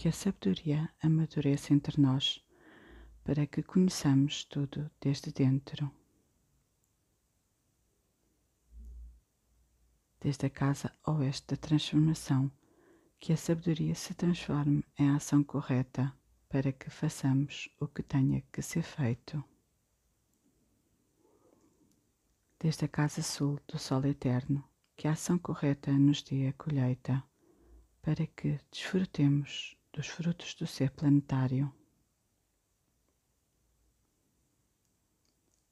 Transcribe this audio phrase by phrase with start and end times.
[0.00, 2.42] que a sabedoria amadureça entre nós,
[3.22, 5.90] para que conheçamos tudo desde dentro.
[10.18, 12.50] Desde a casa oeste da transformação,
[13.18, 16.10] que a sabedoria se transforme em ação correta
[16.48, 19.44] para que façamos o que tenha que ser feito.
[22.58, 24.66] Desde a casa sul do sol eterno,
[24.96, 27.22] que a ação correta nos dê a colheita,
[28.00, 31.72] para que desfrutemos dos frutos do ser planetário.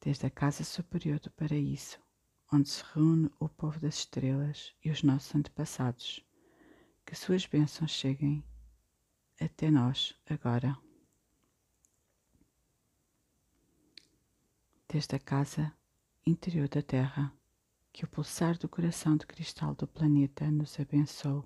[0.00, 1.98] Desde a casa superior do paraíso,
[2.52, 6.24] onde se reúne o povo das estrelas e os nossos antepassados,
[7.04, 8.44] que suas bênçãos cheguem
[9.40, 10.76] até nós agora.
[14.88, 15.74] Desde a casa
[16.24, 17.32] interior da Terra,
[17.92, 21.42] que o pulsar do coração de cristal do planeta nos abençoe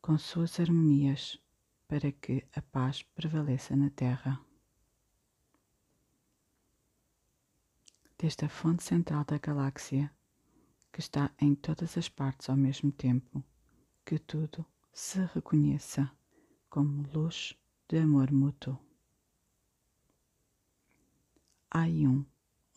[0.00, 1.40] com suas harmonias
[1.88, 4.38] para que a paz prevaleça na Terra.
[8.18, 10.12] Desde a fonte central da galáxia,
[10.92, 13.42] que está em todas as partes ao mesmo tempo,
[14.04, 16.10] que tudo se reconheça
[16.68, 17.56] como luz
[17.88, 18.78] de amor mútuo.
[21.70, 22.24] Ayum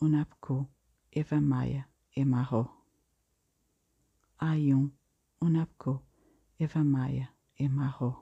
[0.00, 0.68] Unapku
[1.10, 1.86] Eva Maia
[2.16, 2.70] Emarro.
[4.38, 4.90] Ayum
[5.40, 6.00] Unapku
[6.58, 7.28] Eva Maia
[7.58, 8.21] Emarro.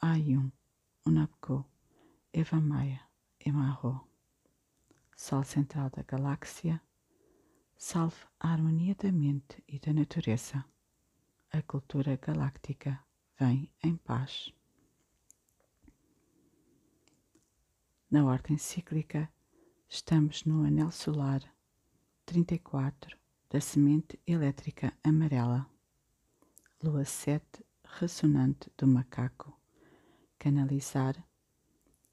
[0.00, 0.52] Ayum,
[1.06, 1.64] Unapko,
[2.32, 3.00] Eva Maia,
[3.40, 4.06] Emarro.
[5.16, 6.82] Sol central da galáxia,
[7.78, 10.62] salve a harmonia da mente e da natureza.
[11.50, 13.02] A cultura galáctica
[13.40, 14.52] vem em paz.
[18.10, 19.32] Na ordem cíclica,
[19.88, 21.42] estamos no anel solar
[22.26, 23.16] 34
[23.48, 25.66] da semente elétrica amarela,
[26.82, 27.64] lua 7
[27.98, 29.55] ressonante do macaco
[30.38, 31.16] canalizar,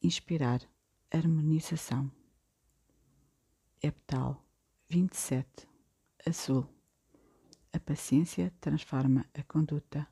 [0.01, 0.61] inspirar,
[1.11, 2.11] harmonização.
[3.81, 4.43] Heptal
[4.89, 5.67] 27
[6.25, 6.67] Azul
[7.73, 10.07] A paciência transforma a conduta.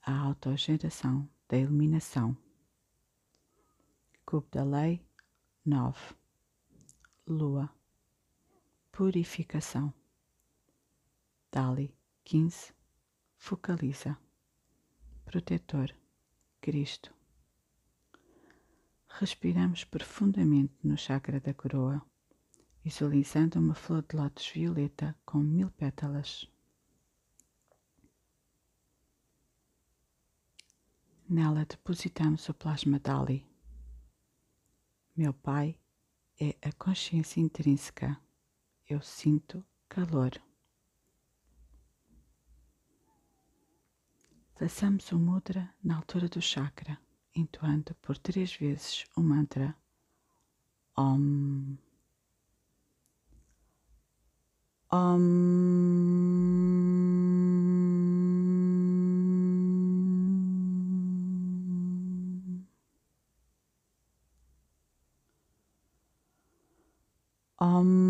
[0.00, 2.36] A autogeração da iluminação.
[4.24, 5.04] Cubo da Lei
[5.64, 6.14] 9
[7.26, 7.70] Lua
[8.90, 9.92] Purificação.
[11.50, 11.94] Dali
[12.24, 12.72] 15
[13.36, 14.16] Focaliza.
[15.24, 15.94] Protetor
[16.64, 17.14] Cristo.
[19.06, 22.00] Respiramos profundamente no chakra da coroa,
[22.82, 26.50] visualizando uma flor de lótus violeta com mil pétalas.
[31.28, 33.46] Nela depositamos o plasma Dali.
[35.14, 35.78] Meu Pai
[36.40, 38.18] é a consciência intrínseca.
[38.88, 40.32] Eu sinto calor.
[44.56, 46.96] Façamos o mudra na altura do chakra,
[47.34, 49.76] entoando por três vezes o mantra
[50.96, 51.76] Om.
[54.92, 56.34] Om.
[67.58, 68.03] Om.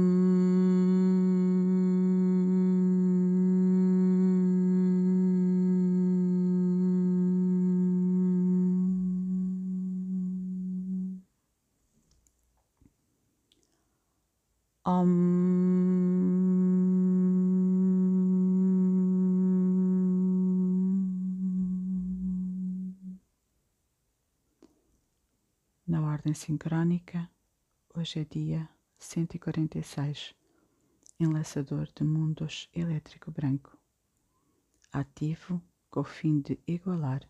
[26.24, 27.30] Ordem sincrónica,
[27.94, 28.66] hoje é dia
[28.98, 30.34] 146,
[31.20, 33.76] enlaçador de mundos elétrico branco,
[34.90, 35.60] ativo
[35.90, 37.28] com o fim de igualar,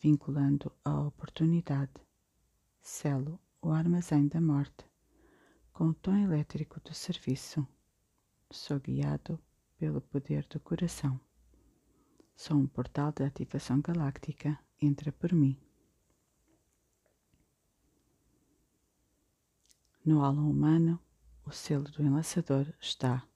[0.00, 1.92] vinculando a oportunidade,
[2.82, 4.84] selo o armazém da morte
[5.72, 7.64] com o tom elétrico do serviço.
[8.50, 9.38] Sou guiado
[9.78, 11.20] pelo poder do coração.
[12.34, 14.58] Sou um portal de ativação galáctica.
[14.82, 15.56] Entra por mim.
[20.04, 20.98] No halo humano,
[21.44, 23.26] o selo do enlaçador está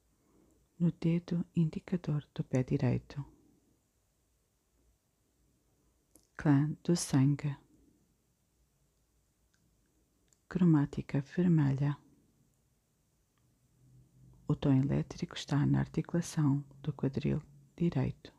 [0.78, 3.25] no dedo indicador do pé direito.
[6.37, 7.56] clã do sangue.
[10.49, 11.96] Cromática vermelha.
[14.46, 17.43] O tom elétrico está na articulação do quadril
[17.76, 18.32] direito.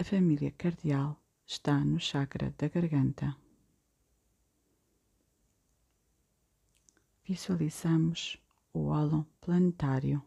[0.00, 3.43] A família cardial está no chakra da garganta.
[7.26, 8.38] Visualizamos
[8.74, 10.22] o ólon planetário.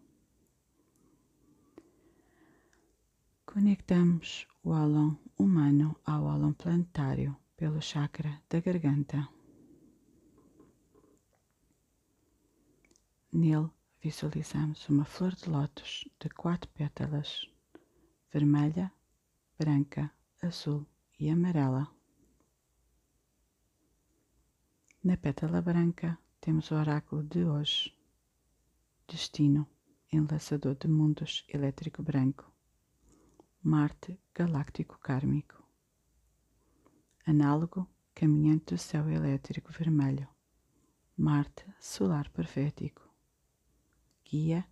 [3.46, 9.30] Conectamos o ólon humano ao ólon planetário pelo chakra da garganta.
[13.32, 13.70] Nele
[14.02, 17.48] visualizamos uma flor de lótus de quatro pétalas,
[18.34, 18.92] vermelha,
[19.56, 20.12] branca,
[20.42, 20.88] azul
[21.20, 21.94] e amarela.
[25.04, 26.18] Na pétala branca
[26.48, 27.94] temos o oráculo de hoje,
[29.06, 29.68] destino,
[30.10, 32.50] enlaçador de mundos elétrico branco,
[33.62, 35.62] Marte galáctico kármico.
[37.26, 40.26] Análogo caminhante do céu elétrico vermelho,
[41.18, 43.04] Marte solar profético,
[44.24, 44.66] guia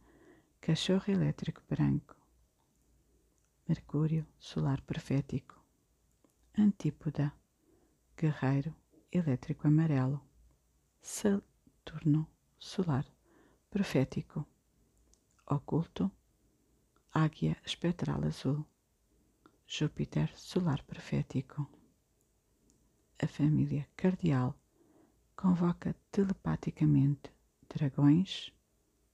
[0.61, 2.15] cachorro elétrico branco,
[3.67, 5.61] Mercúrio solar profético,
[6.57, 7.33] Antípoda
[8.15, 8.73] guerreiro
[9.11, 10.21] elétrico amarelo,
[11.85, 12.27] Saturno
[12.57, 13.05] solar
[13.69, 14.47] profético,
[15.45, 16.11] oculto
[17.13, 18.65] águia espectral azul,
[19.67, 21.69] Júpiter solar profético
[23.21, 24.55] a família cardial
[25.35, 27.31] convoca telepaticamente
[27.69, 28.51] dragões,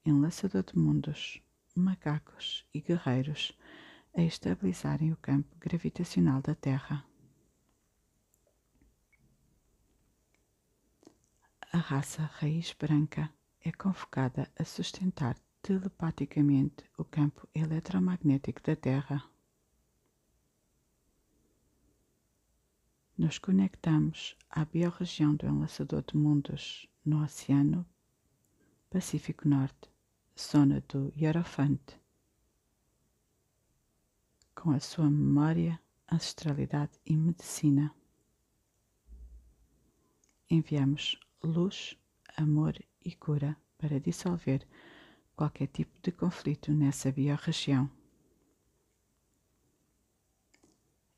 [0.06, 1.42] enlaçador de mundos,
[1.76, 3.52] macacos e guerreiros
[4.16, 7.06] a estabilizarem o campo gravitacional da Terra.
[11.74, 13.34] A raça raiz branca
[13.64, 19.24] é convocada a sustentar telepaticamente o campo eletromagnético da Terra.
[23.22, 27.86] nos conectamos à biorregião do enlaçador de mundos no Oceano
[28.90, 29.92] Pacífico Norte,
[30.36, 32.00] zona do Hierofante,
[34.56, 35.80] com a sua memória,
[36.12, 37.94] ancestralidade e medicina.
[40.50, 41.98] Enviamos luz,
[42.38, 44.68] amor e cura para dissolver
[45.36, 47.90] qualquer tipo de conflito nessa biorregião.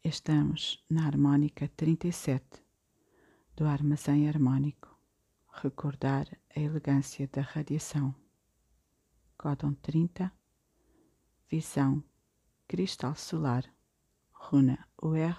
[0.03, 2.63] Estamos na harmónica 37
[3.55, 4.89] do armazém harmônico.
[5.51, 8.13] Recordar a elegância da radiação.
[9.37, 10.31] Códon 30.
[11.49, 12.03] Visão.
[12.67, 13.63] Cristal solar.
[14.31, 15.37] Runa UR.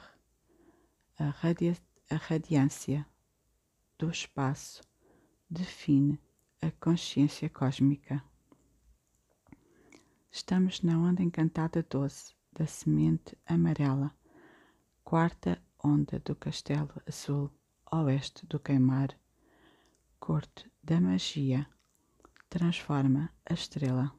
[1.19, 1.77] A, radia
[2.11, 3.07] a radiância
[3.99, 4.83] do espaço
[5.49, 6.21] define
[6.61, 8.23] a consciência cósmica.
[10.31, 14.15] Estamos na onda encantada doce da semente amarela
[15.05, 17.51] quarta onda do Castelo Azul,
[17.93, 19.11] oeste do Queimar,
[20.19, 21.69] corte da magia,
[22.49, 24.11] transforma a estrela.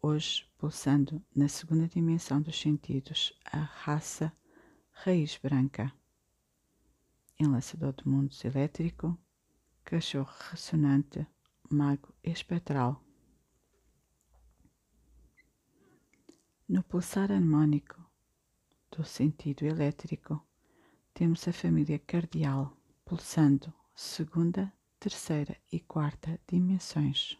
[0.00, 4.32] Hoje, pulsando na segunda dimensão dos sentidos, a raça
[4.92, 5.92] raiz branca,
[7.40, 9.18] enlaçador de mundos elétrico,
[9.82, 11.26] cachorro ressonante,
[11.70, 13.02] mago espectral.
[16.68, 17.98] No pulsar harmônico
[18.90, 20.46] do sentido elétrico,
[21.14, 27.38] temos a família cardial pulsando segunda, terceira e quarta dimensões.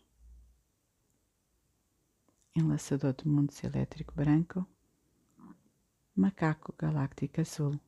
[2.56, 4.66] Enlaçador de mundos elétrico branco,
[6.16, 7.78] macaco galáctico azul,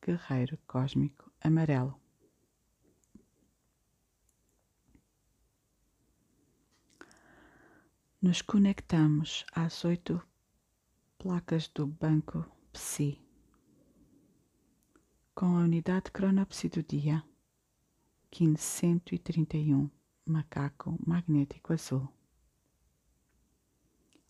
[0.00, 2.00] guerreiro cósmico amarelo.
[8.20, 10.20] Nos conectamos às oito
[11.18, 13.26] placas do banco PSI
[15.36, 17.22] com a unidade cronopsi do dia
[18.32, 19.90] 1531
[20.24, 22.08] macaco magnético azul.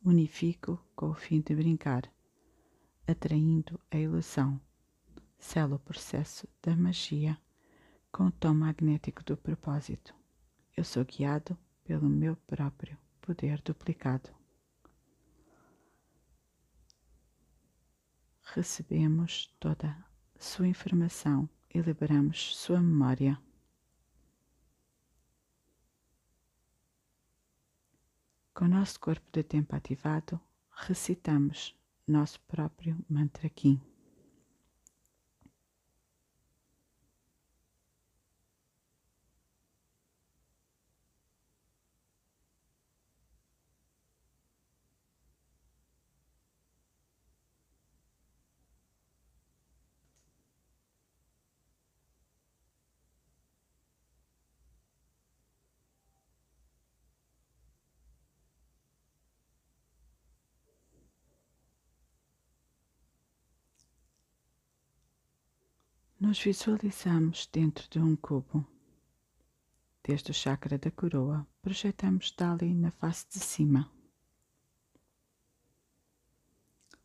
[0.05, 2.13] Unifico com o fim de brincar,
[3.07, 4.61] atraindo a ilusão,
[5.39, 7.39] selo o processo da magia
[8.11, 10.15] com o tom magnético do propósito.
[10.77, 14.37] Eu sou guiado pelo meu próprio poder duplicado.
[18.57, 19.97] recebemos toda
[20.39, 23.39] sua informação e liberamos sua memória.
[28.55, 30.41] Com nosso corpo de tempo ativado,
[30.71, 33.79] recitamos nosso próprio mantra Kim.
[66.19, 68.67] Nos visualizamos dentro de um cubo.
[70.03, 73.93] Desde o chakra da coroa, projetamos dali na face de cima.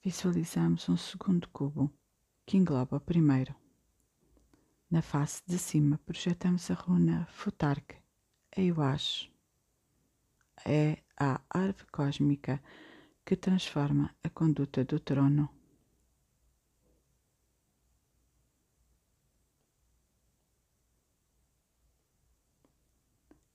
[0.01, 1.91] Visualizamos um segundo cubo
[2.46, 3.53] que engloba o primeiro.
[4.89, 7.98] Na face de cima, projetamos a runa Futark,
[8.56, 9.30] a Iwash.
[10.63, 12.63] É a árvore cósmica
[13.25, 15.50] que transforma a conduta do trono.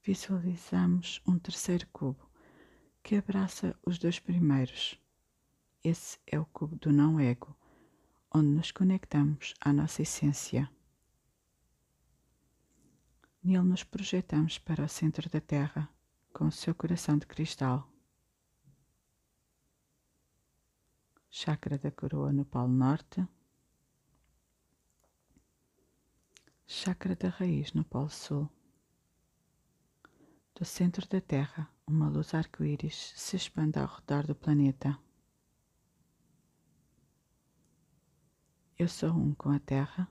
[0.07, 2.31] Visualizamos um terceiro cubo
[3.03, 4.97] que abraça os dois primeiros.
[5.83, 7.57] Esse é o cubo do não-ego,
[8.33, 10.71] onde nos conectamos à nossa essência.
[13.43, 15.91] Nele nos projetamos para o centro da Terra
[16.33, 17.91] com o seu coração de cristal.
[21.29, 23.27] Chakra da coroa no Polo Norte.
[26.65, 28.56] Chakra da raiz no Polo Sul.
[30.59, 34.99] Do centro da Terra, uma luz arco-íris se expande ao redor do planeta.
[38.79, 40.09] Eu sou um com a Terra,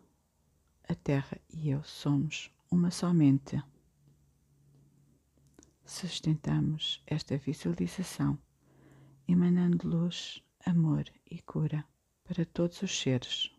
[0.88, 3.60] a Terra e eu somos uma somente.
[5.84, 8.38] Sustentamos esta visualização,
[9.28, 11.84] emanando luz, amor e cura
[12.24, 13.52] para todos os seres.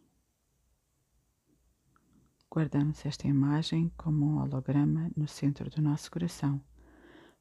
[2.49, 6.63] Guardamos esta imagem como um holograma no centro do nosso coração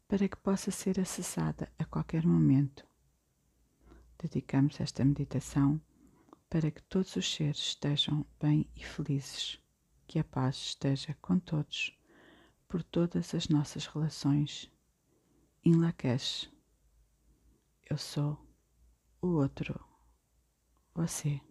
[0.07, 2.85] para que possa ser acessada a qualquer momento.
[4.17, 5.81] Dedicamos esta meditação
[6.49, 9.59] para que todos os seres estejam bem e felizes,
[10.07, 11.97] que a paz esteja com todos,
[12.67, 14.71] por todas as nossas relações.
[15.63, 16.49] Em Lakesh,
[17.89, 18.37] eu sou
[19.21, 19.83] o outro,
[20.93, 21.41] você.